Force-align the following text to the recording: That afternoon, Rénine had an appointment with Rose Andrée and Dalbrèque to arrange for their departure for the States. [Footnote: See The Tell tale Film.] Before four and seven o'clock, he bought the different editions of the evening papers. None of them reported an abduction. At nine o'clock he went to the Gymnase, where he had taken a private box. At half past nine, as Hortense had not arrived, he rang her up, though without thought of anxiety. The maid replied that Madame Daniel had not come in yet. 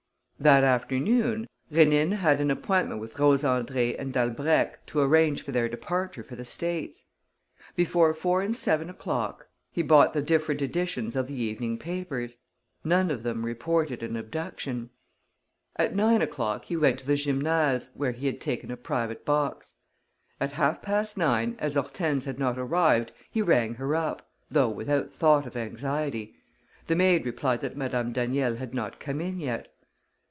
That 0.41 0.63
afternoon, 0.63 1.45
Rénine 1.71 2.13
had 2.13 2.41
an 2.41 2.49
appointment 2.49 2.99
with 2.99 3.19
Rose 3.19 3.43
Andrée 3.43 3.95
and 3.99 4.11
Dalbrèque 4.11 4.77
to 4.87 4.99
arrange 4.99 5.43
for 5.45 5.51
their 5.51 5.69
departure 5.69 6.23
for 6.23 6.35
the 6.35 6.45
States. 6.45 7.03
[Footnote: 7.03 7.13
See 7.13 7.27
The 7.43 7.43
Tell 7.43 7.43
tale 7.43 7.63
Film.] 7.63 7.85
Before 7.85 8.13
four 8.15 8.41
and 8.41 8.55
seven 8.55 8.89
o'clock, 8.89 9.47
he 9.71 9.83
bought 9.83 10.13
the 10.13 10.21
different 10.23 10.63
editions 10.63 11.15
of 11.15 11.27
the 11.27 11.35
evening 11.35 11.77
papers. 11.77 12.37
None 12.83 13.11
of 13.11 13.21
them 13.21 13.45
reported 13.45 14.01
an 14.01 14.15
abduction. 14.15 14.89
At 15.75 15.95
nine 15.95 16.23
o'clock 16.23 16.65
he 16.65 16.75
went 16.75 16.97
to 17.01 17.05
the 17.05 17.13
Gymnase, 17.17 17.91
where 17.95 18.11
he 18.11 18.25
had 18.25 18.41
taken 18.41 18.71
a 18.71 18.77
private 18.77 19.23
box. 19.23 19.75
At 20.39 20.53
half 20.53 20.81
past 20.81 21.19
nine, 21.19 21.55
as 21.59 21.75
Hortense 21.75 22.25
had 22.25 22.39
not 22.39 22.57
arrived, 22.57 23.11
he 23.29 23.43
rang 23.43 23.75
her 23.75 23.95
up, 23.95 24.27
though 24.49 24.69
without 24.69 25.13
thought 25.13 25.45
of 25.45 25.55
anxiety. 25.55 26.33
The 26.87 26.95
maid 26.95 27.27
replied 27.27 27.61
that 27.61 27.77
Madame 27.77 28.11
Daniel 28.11 28.55
had 28.55 28.73
not 28.73 28.99
come 28.99 29.21
in 29.21 29.37
yet. 29.37 29.67